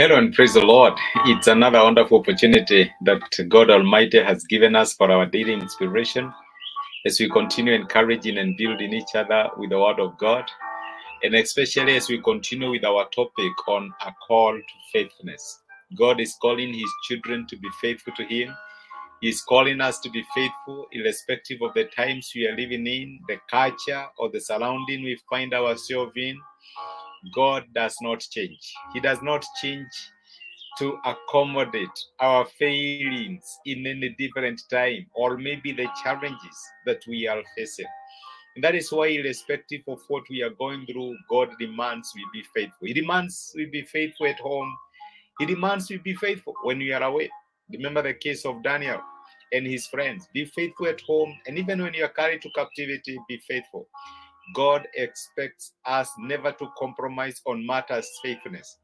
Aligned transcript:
Hello 0.00 0.16
and 0.16 0.32
praise 0.32 0.54
the 0.54 0.64
Lord. 0.64 0.94
It's 1.26 1.46
another 1.46 1.80
wonderful 1.80 2.20
opportunity 2.20 2.90
that 3.02 3.20
God 3.50 3.68
Almighty 3.68 4.22
has 4.22 4.44
given 4.44 4.74
us 4.74 4.94
for 4.94 5.10
our 5.12 5.26
daily 5.26 5.52
inspiration 5.52 6.32
as 7.04 7.20
we 7.20 7.28
continue 7.28 7.74
encouraging 7.74 8.38
and 8.38 8.56
building 8.56 8.94
each 8.94 9.14
other 9.14 9.50
with 9.58 9.68
the 9.68 9.78
Word 9.78 10.00
of 10.00 10.16
God, 10.16 10.44
and 11.22 11.34
especially 11.34 11.96
as 11.96 12.08
we 12.08 12.18
continue 12.22 12.70
with 12.70 12.82
our 12.82 13.10
topic 13.10 13.52
on 13.68 13.92
a 14.06 14.10
call 14.26 14.54
to 14.54 14.74
faithfulness. 14.90 15.60
God 15.98 16.18
is 16.18 16.34
calling 16.40 16.72
His 16.72 16.90
children 17.06 17.46
to 17.48 17.58
be 17.58 17.68
faithful 17.82 18.14
to 18.16 18.24
Him. 18.24 18.56
He 19.20 19.28
is 19.28 19.42
calling 19.42 19.82
us 19.82 19.98
to 19.98 20.08
be 20.08 20.24
faithful, 20.34 20.86
irrespective 20.92 21.60
of 21.60 21.74
the 21.74 21.84
times 21.94 22.32
we 22.34 22.46
are 22.46 22.56
living 22.56 22.86
in, 22.86 23.20
the 23.28 23.36
culture, 23.50 24.06
or 24.16 24.30
the 24.30 24.40
surrounding 24.40 25.02
we 25.02 25.20
find 25.28 25.52
ourselves 25.52 26.12
in. 26.16 26.40
God 27.34 27.64
does 27.74 27.96
not 28.00 28.20
change. 28.20 28.72
He 28.92 29.00
does 29.00 29.22
not 29.22 29.44
change 29.60 29.90
to 30.78 30.98
accommodate 31.04 31.88
our 32.20 32.46
failings 32.58 33.58
in 33.66 33.86
any 33.86 34.14
different 34.18 34.62
time 34.70 35.06
or 35.14 35.36
maybe 35.36 35.72
the 35.72 35.88
challenges 36.02 36.58
that 36.86 37.02
we 37.06 37.26
are 37.26 37.42
facing. 37.56 37.86
And 38.54 38.64
that 38.64 38.74
is 38.74 38.90
why, 38.90 39.08
irrespective 39.08 39.82
of 39.86 40.00
what 40.08 40.24
we 40.28 40.42
are 40.42 40.50
going 40.50 40.86
through, 40.86 41.16
God 41.28 41.50
demands 41.58 42.12
we 42.14 42.24
be 42.32 42.44
faithful. 42.54 42.86
He 42.86 42.92
demands 42.92 43.52
we 43.54 43.66
be 43.66 43.82
faithful 43.82 44.26
at 44.26 44.40
home. 44.40 44.74
He 45.38 45.46
demands 45.46 45.88
we 45.88 45.98
be 45.98 46.14
faithful 46.14 46.54
when 46.62 46.78
we 46.78 46.92
are 46.92 47.02
away. 47.02 47.30
Remember 47.72 48.02
the 48.02 48.14
case 48.14 48.44
of 48.44 48.62
Daniel 48.62 49.00
and 49.52 49.66
his 49.66 49.86
friends. 49.86 50.28
Be 50.32 50.44
faithful 50.44 50.86
at 50.86 51.00
home, 51.02 51.32
and 51.46 51.58
even 51.58 51.82
when 51.82 51.94
you 51.94 52.04
are 52.04 52.08
carried 52.08 52.42
to 52.42 52.50
captivity, 52.50 53.18
be 53.28 53.38
faithful. 53.48 53.88
God 54.54 54.86
expects 54.94 55.72
us 55.84 56.10
never 56.18 56.52
to 56.52 56.68
compromise 56.78 57.40
on 57.46 57.64
matters 57.64 58.08
faithfulness. 58.22 58.78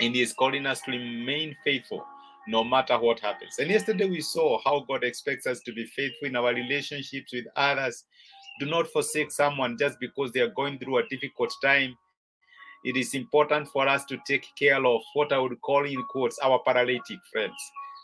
And 0.00 0.14
He 0.14 0.22
is 0.22 0.32
calling 0.32 0.66
us 0.66 0.80
to 0.82 0.90
remain 0.90 1.54
faithful 1.64 2.04
no 2.46 2.64
matter 2.64 2.98
what 2.98 3.20
happens. 3.20 3.58
And 3.58 3.70
yesterday 3.70 4.08
we 4.08 4.20
saw 4.20 4.60
how 4.64 4.84
God 4.88 5.04
expects 5.04 5.46
us 5.46 5.60
to 5.60 5.72
be 5.72 5.86
faithful 5.86 6.28
in 6.28 6.36
our 6.36 6.52
relationships 6.52 7.32
with 7.32 7.46
others. 7.56 8.04
Do 8.60 8.66
not 8.66 8.88
forsake 8.88 9.30
someone 9.30 9.76
just 9.78 9.98
because 10.00 10.32
they 10.32 10.40
are 10.40 10.50
going 10.50 10.78
through 10.78 10.98
a 10.98 11.08
difficult 11.08 11.52
time. 11.62 11.96
It 12.84 12.96
is 12.96 13.14
important 13.14 13.68
for 13.68 13.88
us 13.88 14.04
to 14.06 14.18
take 14.26 14.44
care 14.58 14.84
of 14.84 15.00
what 15.14 15.32
I 15.32 15.38
would 15.38 15.60
call 15.62 15.86
in 15.86 16.02
quotes 16.04 16.38
our 16.40 16.60
paralytic 16.66 17.18
friends. 17.32 17.56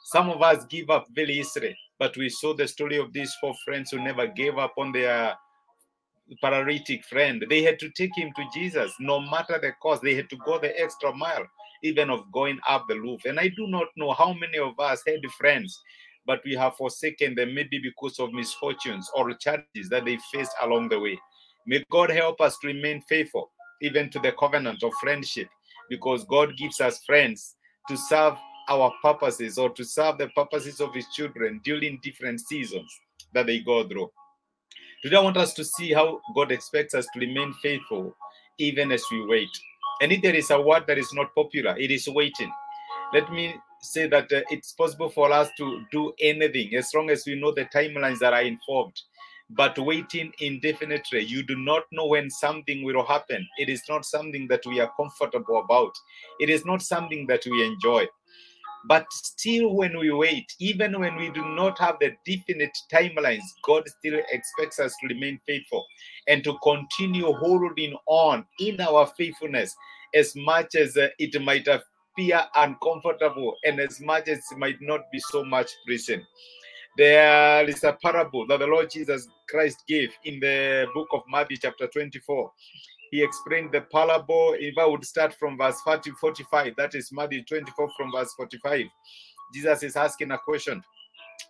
Some 0.07 0.31
of 0.31 0.41
us 0.43 0.65
give 0.65 0.89
up 0.89 1.07
very 1.15 1.35
easily, 1.35 1.77
but 1.99 2.17
we 2.17 2.31
saw 2.31 2.55
the 2.55 2.67
story 2.67 2.97
of 2.97 3.13
these 3.13 3.33
four 3.41 3.55
friends 3.65 3.91
who 3.91 4.03
never 4.03 4.27
gave 4.27 4.57
up 4.57 4.73
on 4.79 4.91
their 4.91 5.35
paralytic 6.41 7.05
friend. 7.05 7.45
They 7.49 7.63
had 7.63 7.79
to 7.81 7.91
take 7.91 8.17
him 8.17 8.33
to 8.37 8.45
Jesus, 8.55 8.93
no 9.01 9.21
matter 9.21 9.59
the 9.61 9.73
cost. 9.83 10.03
They 10.03 10.15
had 10.15 10.31
to 10.31 10.37
go 10.45 10.59
the 10.59 10.79
extra 10.81 11.15
mile, 11.15 11.47
even 11.83 12.11
of 12.11 12.31
going 12.33 12.59
up 12.69 12.87
the 12.89 13.01
roof. 13.01 13.25
And 13.25 13.39
I 13.39 13.49
do 13.49 13.67
not 13.67 13.89
know 13.97 14.13
how 14.13 14.33
many 14.33 14.59
of 14.59 14.79
us 14.79 15.03
had 15.07 15.21
friends, 15.39 15.79
but 16.27 16.41
we 16.45 16.55
have 16.55 16.77
forsaken 16.77 17.35
them 17.35 17.55
maybe 17.55 17.79
because 17.79 18.19
of 18.19 18.33
misfortunes 18.33 19.11
or 19.15 19.33
challenges 19.35 19.89
that 19.91 20.05
they 20.05 20.19
faced 20.33 20.55
along 20.63 20.89
the 20.89 21.01
way. 21.01 21.19
May 21.67 21.85
God 21.91 22.11
help 22.11 22.41
us 22.41 22.59
to 22.59 22.69
remain 22.69 23.03
faithful, 23.03 23.51
even 23.83 24.11
to 24.11 24.19
the 24.19 24.33
covenant 24.33 24.83
of 24.83 24.93
friendship, 25.01 25.49
because 25.89 26.25
God 26.25 26.57
gives 26.57 26.81
us 26.81 27.03
friends 27.05 27.57
to 27.89 27.97
serve 27.97 28.37
our 28.69 28.93
purposes 29.03 29.59
or 29.59 29.71
to 29.71 29.85
serve 29.85 30.19
the 30.19 30.29
purposes 30.29 30.81
of 30.81 30.95
His 30.95 31.07
children 31.09 31.61
during 31.65 31.99
different 32.03 32.41
seasons 32.41 32.91
that 33.33 33.47
they 33.47 33.59
go 33.59 33.87
through. 33.87 34.11
Today, 35.03 35.17
I 35.17 35.21
want 35.21 35.39
us 35.39 35.55
to 35.55 35.65
see 35.65 35.95
how 35.95 36.21
God 36.35 36.53
expects 36.53 36.93
us 36.93 37.07
to 37.15 37.21
remain 37.21 37.55
faithful 37.63 38.15
even 38.59 38.93
as 38.93 39.03
we 39.11 39.25
wait. 39.25 39.49
And 40.03 40.13
if 40.13 40.21
there 40.21 40.35
is 40.35 40.51
a 40.51 40.61
word 40.61 40.85
that 40.89 40.99
is 40.99 41.11
not 41.15 41.35
popular, 41.35 41.75
it 41.79 41.91
is 41.91 42.07
waiting. 42.07 42.53
Let 43.15 43.33
me 43.33 43.55
say 43.81 44.09
that 44.09 44.31
uh, 44.31 44.43
it's 44.51 44.73
possible 44.73 45.09
for 45.09 45.33
us 45.33 45.49
to 45.57 45.85
do 45.91 46.13
anything 46.21 46.75
as 46.77 46.93
long 46.95 47.09
as 47.09 47.25
we 47.27 47.41
know 47.41 47.51
the 47.51 47.65
timelines 47.75 48.19
that 48.19 48.35
are 48.35 48.43
involved. 48.43 49.01
But 49.49 49.79
waiting 49.79 50.33
indefinitely, 50.39 51.25
you 51.25 51.45
do 51.45 51.57
not 51.57 51.85
know 51.93 52.07
when 52.07 52.29
something 52.29 52.85
will 52.85 53.03
happen. 53.07 53.49
It 53.59 53.71
is 53.71 53.83
not 53.89 54.05
something 54.05 54.49
that 54.49 54.67
we 54.67 54.81
are 54.81 54.93
comfortable 54.99 55.61
about, 55.61 55.93
it 56.41 56.51
is 56.51 56.67
not 56.67 56.83
something 56.83 57.27
that 57.29 57.43
we 57.51 57.65
enjoy. 57.65 58.07
But 58.87 59.13
still, 59.13 59.75
when 59.75 59.99
we 59.99 60.11
wait, 60.11 60.55
even 60.59 60.99
when 60.99 61.17
we 61.17 61.31
do 61.31 61.45
not 61.55 61.79
have 61.79 61.97
the 62.01 62.13
definite 62.27 62.77
timelines, 62.93 63.43
God 63.63 63.85
still 63.99 64.21
expects 64.33 64.79
us 64.79 64.95
to 65.01 65.09
remain 65.09 65.39
faithful 65.47 65.85
and 66.29 66.43
to 66.45 66.57
continue 66.63 67.33
holding 67.33 67.95
on 68.07 68.47
in 68.59 68.81
our 68.81 69.07
faithfulness 69.19 69.75
as 70.15 70.35
much 70.35 70.75
as 70.75 70.97
uh, 70.97 71.09
it 71.19 71.41
might 71.43 71.69
appear 71.69 72.43
uncomfortable 72.57 73.55
and 73.65 73.81
as 73.81 74.01
much 74.01 74.29
as 74.29 74.39
it 74.51 74.59
might 74.59 74.81
not 74.81 75.01
be 75.13 75.21
so 75.21 75.45
much 75.45 75.71
pleasant. 75.87 76.23
There 76.97 77.69
is 77.69 77.85
a 77.85 77.93
parable 77.93 78.47
that 78.49 78.59
the 78.59 78.67
Lord 78.67 78.91
Jesus 78.91 79.29
Christ 79.49 79.85
gave 79.87 80.11
in 80.25 80.41
the 80.41 80.87
book 80.95 81.09
of 81.13 81.23
Matthew, 81.31 81.59
chapter 81.59 81.87
24 81.87 82.51
he 83.11 83.23
explained 83.23 83.73
the 83.73 83.83
parable. 83.83 84.55
If 84.59 84.79
I 84.79 84.87
would 84.87 85.05
start 85.05 85.35
from 85.35 85.59
verse 85.59 85.81
40, 85.83 86.13
45, 86.13 86.75
that 86.77 86.95
is 86.95 87.11
Matthew 87.13 87.45
24 87.45 87.91
from 87.97 88.13
verse 88.13 88.33
45. 88.35 88.87
Jesus 89.53 89.83
is 89.83 89.97
asking 89.97 90.31
a 90.31 90.39
question 90.39 90.83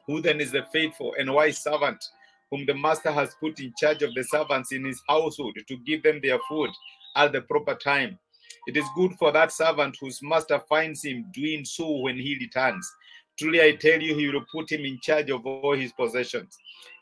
Who 0.06 0.20
then 0.20 0.40
is 0.40 0.52
the 0.52 0.64
faithful 0.72 1.14
and 1.18 1.32
wise 1.32 1.62
servant 1.62 2.02
whom 2.50 2.66
the 2.66 2.74
master 2.74 3.12
has 3.12 3.36
put 3.40 3.60
in 3.60 3.72
charge 3.78 4.02
of 4.02 4.12
the 4.14 4.24
servants 4.24 4.72
in 4.72 4.84
his 4.84 5.00
household 5.08 5.56
to 5.68 5.76
give 5.78 6.02
them 6.02 6.20
their 6.22 6.38
food 6.48 6.70
at 7.16 7.32
the 7.32 7.42
proper 7.42 7.74
time? 7.74 8.18
It 8.66 8.76
is 8.76 8.84
good 8.94 9.12
for 9.18 9.32
that 9.32 9.52
servant 9.52 9.96
whose 10.00 10.20
master 10.22 10.60
finds 10.68 11.04
him 11.04 11.26
doing 11.32 11.64
so 11.64 11.98
when 11.98 12.16
he 12.16 12.36
returns. 12.40 12.90
Truly, 13.38 13.62
I 13.62 13.72
tell 13.72 14.00
you, 14.00 14.14
he 14.16 14.28
will 14.28 14.44
put 14.52 14.70
him 14.70 14.84
in 14.84 14.98
charge 15.00 15.30
of 15.30 15.46
all 15.46 15.76
his 15.76 15.92
possessions. 15.92 16.58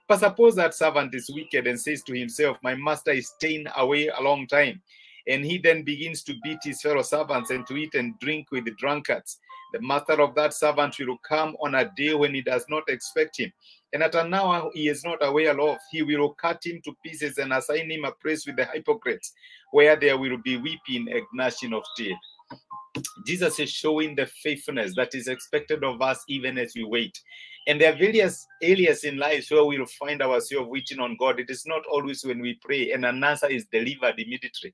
But 0.09 0.21
suppose 0.21 0.57
that 0.57 0.75
servant 0.75 1.15
is 1.15 1.31
wicked 1.33 1.67
and 1.67 1.79
says 1.79 2.03
to 2.05 2.15
himself, 2.15 2.57
My 2.63 2.75
master 2.75 3.11
is 3.11 3.29
staying 3.29 3.67
away 3.77 4.09
a 4.09 4.23
long 4.23 4.47
time. 4.47 4.81
And 5.27 5.45
he 5.45 5.59
then 5.59 5.83
begins 5.83 6.23
to 6.23 6.35
beat 6.43 6.61
his 6.63 6.81
fellow 6.81 7.03
servants 7.03 7.51
and 7.51 7.67
to 7.67 7.77
eat 7.77 7.95
and 7.95 8.19
drink 8.19 8.51
with 8.51 8.65
the 8.65 8.71
drunkards. 8.79 9.39
The 9.75 9.83
master 9.83 10.15
of 10.23 10.35
that 10.37 10.55
servant 10.55 10.99
will 10.99 11.19
come 11.19 11.55
on 11.61 11.75
a 11.75 11.93
day 11.95 12.15
when 12.15 12.35
he 12.35 12.41
does 12.41 12.65
not 12.71 12.89
expect 12.89 13.39
him. 13.39 13.53
And 13.93 14.03
at 14.03 14.15
an 14.15 14.33
hour 14.33 14.71
he 14.73 14.89
is 14.89 15.05
not 15.05 15.19
aware 15.21 15.61
of, 15.61 15.77
he 15.91 16.01
will 16.01 16.31
cut 16.31 16.65
him 16.65 16.81
to 16.85 16.97
pieces 17.05 17.37
and 17.37 17.53
assign 17.53 17.91
him 17.91 18.07
a 18.07 18.13
place 18.13 18.47
with 18.47 18.57
the 18.57 18.65
hypocrites, 18.65 19.35
where 19.73 19.97
there 19.97 20.17
will 20.17 20.39
be 20.39 20.57
weeping 20.57 21.13
and 21.13 21.23
gnashing 21.35 21.75
of 21.75 21.83
teeth. 21.99 22.17
Jesus 23.27 23.61
is 23.61 23.71
showing 23.71 24.15
the 24.15 24.27
faithfulness 24.27 24.95
that 24.97 25.15
is 25.15 25.29
expected 25.29 25.85
of 25.85 26.01
us 26.01 26.25
even 26.29 26.57
as 26.57 26.73
we 26.75 26.85
wait. 26.85 27.21
And 27.69 27.79
there 27.79 27.93
are 27.93 27.99
various 27.99 28.47
areas 28.63 29.05
in 29.05 29.19
life 29.19 29.47
where 29.51 29.63
we'll 29.63 29.85
find 29.85 30.23
ourselves 30.23 30.71
waiting 30.71 31.01
on 31.01 31.19
God. 31.21 31.39
It 31.39 31.51
is 31.51 31.67
not 31.67 31.83
always 31.93 32.25
when 32.25 32.41
we 32.41 32.59
pray 32.65 32.93
and 32.93 33.05
an 33.05 33.23
answer 33.23 33.47
is 33.47 33.67
delivered 33.71 34.19
immediately. 34.19 34.73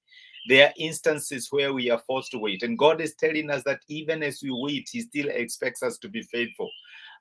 There 0.48 0.68
are 0.68 0.72
instances 0.78 1.48
where 1.50 1.72
we 1.72 1.90
are 1.90 2.00
forced 2.06 2.30
to 2.30 2.38
wait. 2.38 2.62
And 2.62 2.78
God 2.78 3.00
is 3.00 3.16
telling 3.16 3.50
us 3.50 3.64
that 3.64 3.80
even 3.88 4.22
as 4.22 4.40
we 4.44 4.50
wait, 4.52 4.88
He 4.92 5.00
still 5.00 5.28
expects 5.28 5.82
us 5.82 5.98
to 5.98 6.08
be 6.08 6.22
faithful. 6.22 6.70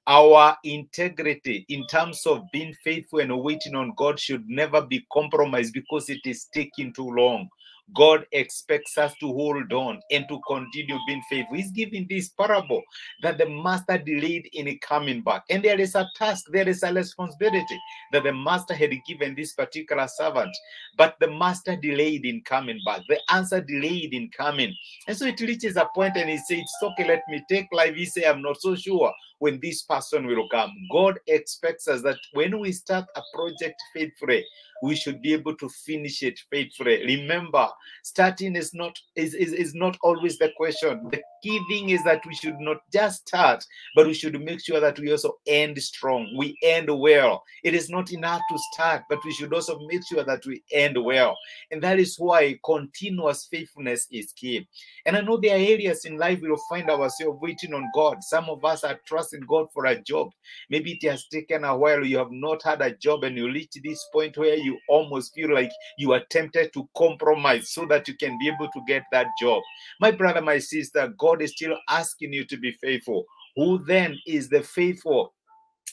Our 0.06 0.56
integrity 0.64 1.66
in 1.70 1.88
terms 1.88 2.24
of 2.28 2.44
being 2.52 2.76
faithful 2.84 3.22
and 3.22 3.42
waiting 3.42 3.74
on 3.74 3.94
God 3.98 4.20
should 4.20 4.48
never 4.48 4.82
be 4.82 5.04
compromised 5.12 5.74
because 5.74 6.08
it 6.08 6.22
is 6.24 6.50
taking 6.54 6.94
too 6.94 7.10
long. 7.10 7.50
God 7.96 8.26
expects 8.32 8.98
us 8.98 9.14
to 9.20 9.28
hold 9.28 9.72
on 9.74 10.00
and 10.10 10.28
to 10.30 10.40
continue 10.48 10.98
being 11.06 11.22
faithful. 11.30 11.58
He's 11.58 11.72
giving 11.72 12.08
this 12.10 12.30
parable 12.30 12.82
that 13.22 13.38
the 13.38 13.48
master 13.48 13.98
delayed 13.98 14.50
in 14.54 14.78
coming 14.80 15.22
back. 15.22 15.44
And 15.50 15.64
there 15.64 15.80
is 15.80 15.96
a 15.96 16.08
task, 16.16 16.46
there 16.52 16.68
is 16.68 16.84
a 16.84 16.94
responsibility 16.94 17.80
that 18.12 18.24
the 18.24 18.34
master 18.34 18.74
had 18.74 18.92
given 19.08 19.36
this 19.36 19.54
particular 19.54 20.08
servant, 20.08 20.56
but 20.98 21.16
the 21.20 21.30
master 21.30 21.76
delayed 21.76 22.26
in 22.26 22.42
coming 22.42 22.80
back. 22.86 23.02
The 23.10 23.20
answer 23.30 23.62
delayed 23.62 24.14
in 24.14 24.30
coming. 24.36 24.74
And 25.08 25.18
so 25.18 25.26
it 25.26 25.40
reaches 25.42 25.76
a 25.76 25.88
point 25.94 26.16
and 26.16 26.30
he 26.30 26.38
says, 26.38 26.60
It's 26.60 26.78
okay, 26.82 27.08
let 27.08 27.22
me 27.30 27.44
take 27.50 27.68
life. 27.72 27.96
He 27.96 28.06
said, 28.06 28.24
I'm 28.24 28.42
not 28.42 28.60
so 28.60 28.76
sure 28.76 29.14
when 29.44 29.60
this 29.60 29.84
person 29.84 30.26
will 30.26 30.48
come. 30.48 30.72
God 30.90 31.20
expects 31.28 31.90
us 31.90 32.02
that 32.04 32.18
when 32.32 32.62
we 32.62 32.72
start 32.72 33.04
a 33.18 33.22
project 33.36 33.76
faithfully, 33.94 34.46
we 34.82 34.96
should 34.96 35.22
be 35.22 35.34
able 35.34 35.54
to 35.58 35.68
finish 35.68 36.24
it 36.24 36.40
faithfully. 36.50 37.06
Remember, 37.06 37.68
starting 38.04 38.56
is 38.56 38.74
not 38.74 38.98
is, 39.18 39.34
is, 39.34 39.52
is 39.52 39.76
not 39.76 39.98
always 40.02 40.38
the 40.38 40.54
question. 40.56 41.10
The 41.12 41.22
key 41.44 41.62
thing 41.70 41.90
is 41.90 42.04
that 42.06 42.26
we 42.26 42.34
should 42.34 42.60
not 42.60 42.78
just 42.92 43.28
start, 43.28 43.64
but 43.96 44.08
we 44.08 44.14
should 44.14 44.40
make 44.42 44.64
sure 44.64 44.80
that 44.80 44.98
we 44.98 45.12
also 45.12 45.34
end 45.46 45.78
strong. 45.82 46.34
We 46.38 46.58
end 46.64 46.90
well. 46.90 47.44
It 47.64 47.76
is 47.76 47.90
not 47.90 48.12
enough 48.12 48.42
to 48.50 48.58
start, 48.72 49.04
but 49.10 49.20
we 49.26 49.34
should 49.34 49.54
also 49.54 49.80
make 49.88 50.08
sure 50.08 50.24
that 50.24 50.46
we 50.46 50.64
end 50.72 50.98
well. 51.04 51.38
And 51.72 51.84
that 51.84 52.00
is 52.00 52.16
why 52.18 52.58
continuous 52.64 53.46
faithfulness 53.52 54.08
is 54.12 54.32
key. 54.34 54.68
And 55.06 55.18
I 55.18 55.22
know 55.22 55.38
there 55.38 55.56
are 55.56 55.60
areas 55.60 56.06
in 56.06 56.18
life 56.18 56.40
we 56.42 56.50
will 56.50 56.62
find 56.70 56.90
ourselves 56.90 57.40
waiting 57.42 57.74
on 57.74 57.92
God. 57.94 58.24
Some 58.24 58.50
of 58.50 58.64
us 58.64 58.84
are 58.84 59.00
trusting 59.06 59.42
God 59.42 59.68
for 59.74 59.86
a 59.86 60.02
job. 60.02 60.30
Maybe 60.70 60.94
it 60.94 61.10
has 61.10 61.26
taken 61.28 61.66
a 61.66 61.76
while. 61.76 62.06
You 62.06 62.18
have 62.20 62.32
not 62.32 62.64
had 62.64 62.82
a 62.82 62.96
job, 62.96 63.24
and 63.24 63.38
you 63.38 63.52
reach 63.52 63.72
this 63.84 64.08
point 64.14 64.38
where 64.38 64.56
you 64.56 64.78
almost 64.88 65.34
feel 65.34 65.54
like 65.54 65.72
you 65.98 66.14
are 66.14 66.24
tempted 66.30 66.72
to 66.74 66.88
compromise 66.96 67.72
so 67.72 67.86
that 67.88 68.08
you 68.08 68.16
can 68.16 68.38
be 68.40 68.48
able 68.48 68.70
to 68.72 68.82
get 68.88 69.04
that 69.12 69.28
job. 69.40 69.62
My 70.00 70.12
brother, 70.12 70.42
my 70.42 70.60
sister, 70.60 71.14
God 71.18 71.33
is 71.42 71.52
still 71.52 71.78
asking 71.90 72.34
you 72.34 72.46
to 72.46 72.58
be 72.58 72.72
faithful. 72.82 73.26
Who 73.56 73.84
then 73.86 74.18
is 74.26 74.50
the 74.50 74.64
faithful 74.64 75.34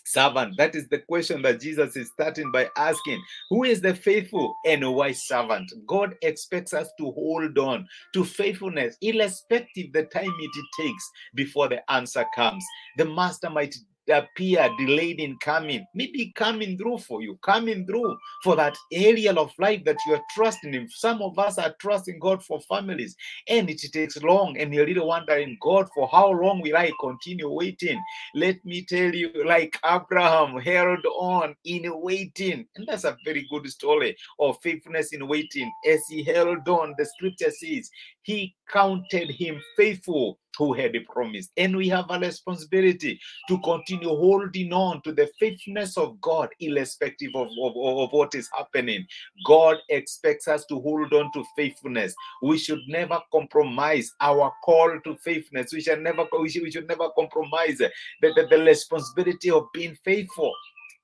servant? 0.05 0.57
That 0.57 0.75
is 0.75 0.89
the 0.89 0.99
question 0.99 1.43
that 1.43 1.61
Jesus 1.61 1.97
is 1.97 2.11
starting 2.13 2.51
by 2.51 2.69
asking. 2.77 3.23
Who 3.51 3.65
is 3.65 3.81
the 3.81 3.95
faithful 3.95 4.55
and 4.67 4.95
wise 4.95 5.27
servant? 5.27 5.71
God 5.87 6.15
expects 6.23 6.73
us 6.73 6.91
to 6.99 7.11
hold 7.13 7.59
on 7.59 7.87
to 8.15 8.25
faithfulness, 8.25 8.97
irrespective 9.01 9.93
the 9.93 10.05
time 10.05 10.33
it 10.39 10.67
takes 10.81 11.11
before 11.35 11.69
the 11.69 11.91
answer 11.93 12.25
comes. 12.35 12.65
The 12.97 13.05
master 13.05 13.51
might 13.51 13.75
appear 14.11 14.69
delayed 14.79 15.21
in 15.21 15.37
coming, 15.39 15.87
maybe 15.95 16.33
coming 16.35 16.77
through 16.77 16.99
for 16.99 17.23
you, 17.23 17.39
coming 17.43 17.87
through 17.87 18.17
for 18.43 18.57
that 18.57 18.77
area 18.93 19.33
of 19.33 19.53
life 19.59 19.85
that 19.85 19.97
you 20.07 20.15
are 20.15 20.23
trusting 20.35 20.73
Him. 20.73 20.89
Some 20.91 21.23
of 21.23 21.39
us 21.39 21.59
are 21.59 21.75
trusting 21.81 22.19
God 22.19 22.45
for 22.45 22.61
families, 22.63 23.17
and 23.49 23.69
it 23.71 23.81
takes 23.93 24.23
long, 24.23 24.59
and 24.59 24.73
you're 24.73 24.87
really 24.87 25.01
wondering, 25.01 25.59
God, 25.61 25.89
for 25.95 26.09
how 26.09 26.31
long 26.31 26.61
will 26.61 26.77
I 26.77 26.93
continue 27.01 27.49
waiting? 27.49 28.01
Let 28.35 28.65
me 28.65 28.85
tell 28.85 29.15
you, 29.15 29.31
like 29.45 29.79
Abraham 29.85 30.59
held 30.59 31.05
on 31.07 31.55
in 31.65 31.85
waiting, 32.01 32.67
and 32.77 32.87
that's 32.87 33.05
a 33.05 33.17
very 33.25 33.47
good 33.51 33.69
story 33.69 34.17
of 34.39 34.59
faithfulness 34.63 35.13
in 35.13 35.27
waiting. 35.27 35.71
As 35.89 36.01
he 36.09 36.23
held 36.23 36.69
on, 36.69 36.95
the 36.99 37.05
scripture 37.05 37.51
says, 37.51 37.91
He 38.31 38.55
counted 38.71 39.29
him 39.29 39.61
faithful 39.77 40.39
who 40.57 40.73
had 40.73 40.95
promised. 41.13 41.51
And 41.57 41.77
we 41.77 41.89
have 41.89 42.05
a 42.11 42.21
responsibility 42.21 43.19
to 43.49 43.59
continue 43.59 44.09
holding 44.09 44.73
on 44.73 45.03
to 45.03 45.13
the 45.13 45.29
faithfulness 45.41 45.99
of 45.99 46.21
God, 46.21 46.49
irrespective 46.61 47.33
of, 47.35 47.49
of, 47.61 47.73
of 47.77 48.13
what 48.13 48.37
is 48.37 48.49
happening. 48.57 49.05
God 49.45 49.79
expects 49.89 50.47
us 50.47 50.65
to 50.67 50.81
hold 50.81 51.13
on 51.13 51.33
to 51.33 51.43
faithfulness. 51.57 52.15
We 52.41 52.57
should 52.57 52.83
never 52.87 53.21
compromise 53.33 54.13
our 54.21 54.53
call 54.65 55.01
to 55.03 55.17
faithfulness. 55.17 55.73
We 55.73 55.81
should 55.81 56.01
never 56.01 56.25
we 56.39 56.51
should, 56.51 56.63
we 56.63 56.71
should 56.71 56.87
never 56.87 57.09
compromise 57.19 57.79
the, 57.79 57.91
the, 58.23 58.47
the 58.49 58.63
responsibility 58.63 59.51
of 59.51 59.65
being 59.75 59.99
faithful 60.05 60.53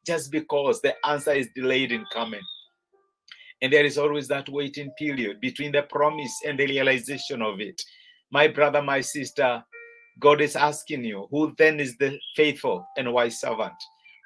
just 0.07 0.31
because 0.31 0.81
the 0.81 0.95
answer 1.05 1.33
is 1.33 1.49
delayed 1.57 1.91
in 1.91 2.05
coming. 2.13 2.43
And 3.63 3.73
there 3.73 3.85
is 3.85 3.99
always 3.99 4.29
that 4.29 4.49
waiting 4.49 4.91
period 4.99 5.41
between 5.41 5.73
the 5.73 5.83
promise 5.83 6.33
and 6.47 6.59
the 6.59 6.67
realization 6.67 7.43
of 7.43 7.61
it. 7.61 7.81
My 8.31 8.49
brother, 8.49 8.83
my 8.83 9.01
sister, 9.01 9.63
God 10.19 10.41
is 10.41 10.57
asking 10.57 11.05
you, 11.05 11.27
who 11.31 11.55
then 11.59 11.81
is 11.81 11.97
the 11.97 12.19
faithful 12.35 12.87
and 12.97 13.13
wise 13.13 13.41
servant, 13.41 13.75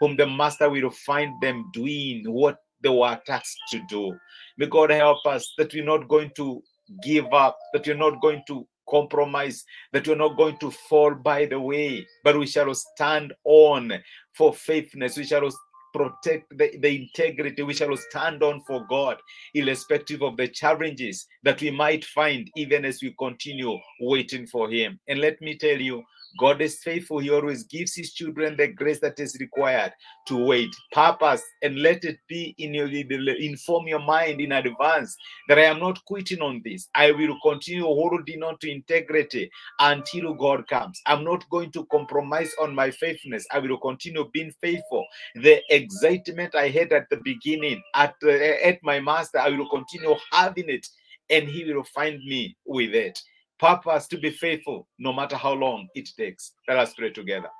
whom 0.00 0.16
the 0.16 0.26
master 0.26 0.70
will 0.70 0.90
find 0.90 1.32
them 1.42 1.70
doing 1.72 2.24
what 2.26 2.58
they 2.82 2.88
were 2.88 3.20
tasked 3.26 3.58
to 3.70 3.80
do? 3.88 4.16
May 4.56 4.66
God 4.66 4.90
help 4.90 5.24
us 5.26 5.52
that 5.58 5.72
we're 5.74 5.84
not 5.84 6.08
going 6.08 6.30
to 6.36 6.62
give 7.02 7.32
up, 7.32 7.58
that 7.72 7.86
we're 7.86 7.94
not 7.94 8.20
going 8.20 8.42
to 8.48 8.66
compromise, 8.88 9.64
that 9.92 10.06
we're 10.08 10.16
not 10.16 10.36
going 10.36 10.56
to 10.58 10.70
fall 10.70 11.14
by 11.14 11.46
the 11.46 11.60
way, 11.60 12.06
but 12.24 12.38
we 12.38 12.46
shall 12.46 12.72
stand 12.74 13.32
on 13.44 13.92
for 14.34 14.52
faithfulness. 14.52 15.16
We 15.16 15.24
shall 15.24 15.48
protect 15.92 16.56
the, 16.56 16.76
the 16.78 17.02
integrity 17.02 17.62
we 17.62 17.74
shall 17.74 17.96
stand 17.96 18.42
on 18.42 18.62
for 18.66 18.86
God, 18.88 19.18
irrespective 19.54 20.22
of 20.22 20.36
the 20.36 20.48
challenges 20.48 21.26
that 21.42 21.60
we 21.60 21.70
might 21.70 22.04
find, 22.04 22.50
even 22.56 22.84
as 22.84 23.00
we 23.02 23.14
continue 23.18 23.76
waiting 24.00 24.46
for 24.46 24.70
Him. 24.70 24.98
And 25.08 25.20
let 25.20 25.40
me 25.40 25.56
tell 25.56 25.80
you, 25.80 26.02
God 26.38 26.62
is 26.62 26.80
faithful. 26.82 27.18
He 27.18 27.30
always 27.30 27.64
gives 27.64 27.94
his 27.94 28.12
children 28.12 28.56
the 28.56 28.68
grace 28.68 29.00
that 29.00 29.18
is 29.20 29.36
required 29.40 29.92
to 30.28 30.36
wait. 30.36 30.70
Purpose 30.92 31.42
and 31.62 31.78
let 31.80 32.04
it 32.04 32.18
be 32.28 32.54
in 32.58 32.74
your 32.74 32.88
inform 32.88 33.88
your 33.88 34.00
mind 34.00 34.40
in 34.40 34.52
advance 34.52 35.16
that 35.48 35.58
I 35.58 35.64
am 35.64 35.80
not 35.80 36.04
quitting 36.06 36.40
on 36.40 36.62
this. 36.64 36.88
I 36.94 37.12
will 37.12 37.36
continue 37.42 37.84
holding 37.84 38.42
on 38.42 38.58
to 38.60 38.70
integrity 38.70 39.50
until 39.80 40.34
God 40.34 40.66
comes. 40.68 41.00
I'm 41.06 41.24
not 41.24 41.48
going 41.50 41.72
to 41.72 41.86
compromise 41.86 42.52
on 42.60 42.74
my 42.74 42.90
faithfulness. 42.90 43.46
I 43.52 43.58
will 43.60 43.78
continue 43.78 44.28
being 44.32 44.52
faithful. 44.60 45.06
The 45.36 45.62
excitement 45.70 46.54
I 46.54 46.68
had 46.68 46.92
at 46.92 47.08
the 47.10 47.18
beginning 47.24 47.82
at 47.94 48.14
at 48.24 48.78
my 48.82 49.00
master, 49.00 49.38
I 49.38 49.50
will 49.50 49.68
continue 49.70 50.16
having 50.32 50.68
it, 50.68 50.86
and 51.30 51.48
he 51.48 51.64
will 51.72 51.84
find 51.84 52.18
me 52.24 52.56
with 52.66 52.94
it 52.94 53.18
purpose 53.60 54.06
to 54.08 54.18
be 54.18 54.30
faithful 54.30 54.88
no 54.98 55.12
matter 55.12 55.36
how 55.36 55.52
long 55.52 55.88
it 55.94 56.08
takes. 56.16 56.52
Let 56.66 56.78
us 56.78 56.94
pray 56.94 57.10
together. 57.10 57.50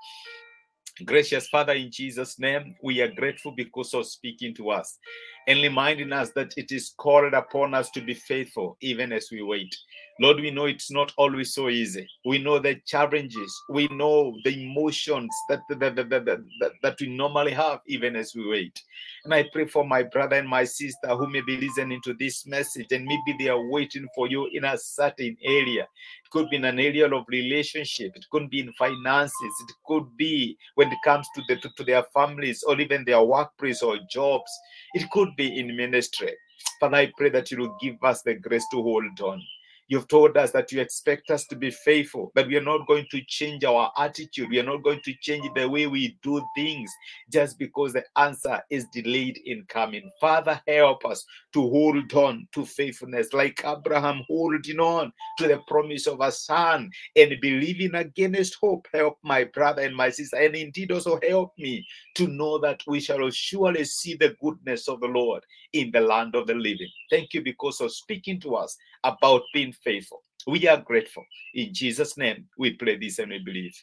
Gracious 1.04 1.48
Father, 1.48 1.72
in 1.74 1.90
Jesus' 1.90 2.38
name, 2.38 2.74
we 2.82 3.00
are 3.00 3.08
grateful 3.08 3.52
because 3.52 3.94
of 3.94 4.06
speaking 4.06 4.54
to 4.54 4.70
us 4.70 4.98
and 5.46 5.62
reminding 5.62 6.12
us 6.12 6.30
that 6.32 6.52
it 6.56 6.72
is 6.72 6.92
called 6.98 7.32
upon 7.32 7.74
us 7.74 7.90
to 7.92 8.00
be 8.00 8.14
faithful 8.14 8.76
even 8.80 9.12
as 9.12 9.28
we 9.30 9.42
wait. 9.42 9.74
Lord, 10.18 10.40
we 10.40 10.50
know 10.50 10.66
it's 10.66 10.90
not 10.90 11.12
always 11.16 11.54
so 11.54 11.68
easy. 11.68 12.06
We 12.26 12.38
know 12.38 12.58
the 12.58 12.76
challenges, 12.86 13.54
we 13.70 13.88
know 13.88 14.36
the 14.44 14.64
emotions 14.64 15.30
that, 15.48 15.60
that, 15.70 15.96
that, 15.96 16.10
that, 16.10 16.72
that, 16.82 17.00
we 17.00 17.06
normally 17.08 17.52
have 17.52 17.80
even 17.86 18.16
as 18.16 18.34
we 18.34 18.46
wait. 18.48 18.82
And 19.24 19.32
I 19.32 19.48
pray 19.52 19.66
for 19.66 19.86
my 19.86 20.02
brother 20.02 20.36
and 20.36 20.48
my 20.48 20.64
sister 20.64 21.08
who 21.08 21.28
may 21.28 21.40
be 21.40 21.56
listening 21.56 22.00
to 22.04 22.14
this 22.14 22.46
message 22.46 22.88
and 22.90 23.04
maybe 23.04 23.36
they 23.38 23.48
are 23.48 23.70
waiting 23.70 24.06
for 24.14 24.28
you 24.28 24.48
in 24.52 24.64
a 24.64 24.76
certain 24.76 25.36
area. 25.42 25.82
It 25.82 26.30
could 26.30 26.50
be 26.50 26.56
in 26.56 26.64
an 26.64 26.78
area 26.78 27.08
of 27.08 27.24
relationship, 27.28 28.12
it 28.14 28.26
could 28.30 28.50
be 28.50 28.60
in 28.60 28.72
finances, 28.74 29.54
it 29.68 29.74
could 29.86 30.16
be 30.16 30.58
when 30.74 30.92
it 30.92 30.98
comes 31.04 31.26
to, 31.34 31.42
the, 31.48 31.56
to, 31.60 31.70
to 31.76 31.84
their 31.84 32.04
families 32.12 32.62
or 32.62 32.78
even 32.80 33.04
their 33.04 33.22
workplace 33.22 33.82
or 33.82 33.98
jobs, 34.10 34.50
it 34.94 35.08
could 35.10 35.34
be 35.36 35.58
in 35.58 35.76
ministry. 35.76 36.32
Father, 36.78 36.96
I 36.96 37.12
pray 37.16 37.30
that 37.30 37.50
you 37.50 37.58
will 37.58 37.76
give 37.80 37.96
us 38.02 38.22
the 38.22 38.34
grace 38.34 38.66
to 38.72 38.82
hold 38.82 39.20
on. 39.20 39.42
You've 39.90 40.06
told 40.06 40.36
us 40.36 40.52
that 40.52 40.70
you 40.70 40.80
expect 40.80 41.32
us 41.32 41.46
to 41.46 41.56
be 41.56 41.72
faithful, 41.72 42.30
but 42.36 42.46
we 42.46 42.56
are 42.56 42.62
not 42.62 42.86
going 42.86 43.06
to 43.10 43.20
change 43.26 43.64
our 43.64 43.90
attitude. 43.98 44.48
We 44.48 44.60
are 44.60 44.64
not 44.64 44.84
going 44.84 45.00
to 45.04 45.12
change 45.20 45.50
the 45.56 45.68
way 45.68 45.88
we 45.88 46.16
do 46.22 46.40
things 46.54 46.88
just 47.28 47.58
because 47.58 47.94
the 47.94 48.04
answer 48.16 48.62
is 48.70 48.86
delayed 48.92 49.40
in 49.46 49.64
coming. 49.68 50.08
Father, 50.20 50.60
help 50.68 51.04
us 51.04 51.26
to 51.54 51.62
hold 51.62 52.14
on 52.14 52.46
to 52.52 52.64
faithfulness 52.64 53.32
like 53.32 53.64
Abraham 53.64 54.22
holding 54.28 54.78
on 54.78 55.12
to 55.38 55.48
the 55.48 55.58
promise 55.66 56.06
of 56.06 56.20
a 56.20 56.30
son 56.30 56.88
and 57.16 57.34
believing 57.42 57.96
against 57.96 58.58
hope. 58.60 58.86
Help 58.94 59.18
my 59.24 59.42
brother 59.42 59.82
and 59.82 59.96
my 59.96 60.10
sister, 60.10 60.36
and 60.36 60.54
indeed 60.54 60.92
also 60.92 61.18
help 61.28 61.52
me 61.58 61.84
to 62.14 62.28
know 62.28 62.58
that 62.58 62.80
we 62.86 63.00
shall 63.00 63.28
surely 63.30 63.84
see 63.84 64.14
the 64.14 64.36
goodness 64.40 64.86
of 64.86 65.00
the 65.00 65.08
Lord 65.08 65.42
in 65.72 65.90
the 65.90 66.00
land 66.00 66.36
of 66.36 66.46
the 66.46 66.54
living. 66.54 66.90
Thank 67.10 67.34
you 67.34 67.42
because 67.42 67.80
of 67.80 67.92
speaking 67.92 68.40
to 68.42 68.54
us 68.54 68.76
about 69.04 69.42
being 69.52 69.72
faithful. 69.82 70.22
We 70.46 70.66
are 70.68 70.80
grateful. 70.80 71.24
In 71.54 71.74
Jesus' 71.74 72.16
name, 72.16 72.48
we 72.58 72.74
pray 72.74 72.96
this 72.96 73.18
and 73.18 73.30
we 73.30 73.38
believe. 73.38 73.74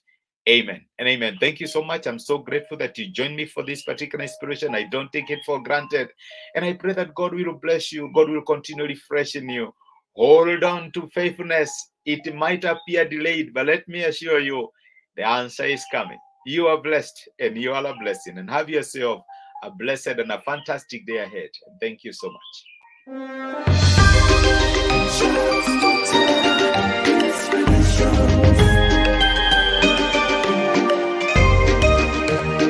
Amen 0.48 0.86
and 0.98 1.10
amen. 1.10 1.38
Thank 1.42 1.60
you 1.60 1.68
so 1.68 1.84
much. 1.84 2.08
I'm 2.08 2.20
so 2.20 2.38
grateful 2.38 2.78
that 2.78 2.98
you 2.98 3.10
joined 3.10 3.36
me 3.36 3.46
for 3.46 3.64
this 3.64 3.84
particular 3.84 4.24
inspiration. 4.24 4.74
I 4.76 4.84
don't 4.84 5.12
take 5.12 5.30
it 5.30 5.40
for 5.46 5.62
granted. 5.62 6.08
And 6.56 6.64
I 6.64 6.72
pray 6.74 6.94
that 6.94 7.14
God 7.16 7.34
will 7.34 7.54
bless 7.54 7.92
you. 7.92 8.10
God 8.16 8.30
will 8.30 8.44
continue 8.44 8.86
refreshing 8.86 9.50
you. 9.50 9.74
Hold 10.16 10.64
on 10.64 10.92
to 10.94 11.10
faithfulness. 11.14 11.70
It 12.06 12.34
might 12.34 12.64
appear 12.64 13.04
delayed, 13.08 13.54
but 13.54 13.66
let 13.66 13.86
me 13.90 14.06
assure 14.06 14.40
you, 14.40 14.70
the 15.18 15.28
answer 15.28 15.66
is 15.66 15.84
coming. 15.92 16.18
You 16.46 16.68
are 16.68 16.82
blessed 16.82 17.28
and 17.40 17.58
you 17.58 17.74
are 17.74 17.86
a 17.86 17.94
blessing. 18.02 18.38
And 18.38 18.50
have 18.50 18.70
yourself 18.70 19.24
a 19.64 19.72
blessed 19.72 20.08
and 20.08 20.32
a 20.32 20.40
fantastic 20.42 21.06
day 21.06 21.18
ahead. 21.18 21.50
Thank 21.82 22.06
you 22.06 22.14
so 22.14 22.32
much. 22.32 22.64
Thank 28.40 28.62
you. 28.62 28.77